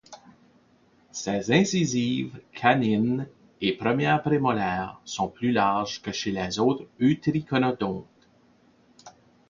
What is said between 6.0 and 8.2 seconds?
que chez les autres eutriconodontes.